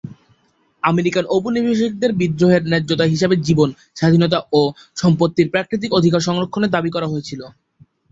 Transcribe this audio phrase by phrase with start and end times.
[0.83, 3.69] American ঔপনিবেশিকদের বিদ্রোহের ন্যায্যতা হিসাবে জীবন,
[3.95, 4.61] স্বাধীনতা ও
[4.97, 7.41] সম্পত্তির প্রাকৃতিক অধিকার সংরক্ষণের দাবি করা হয়েছিল।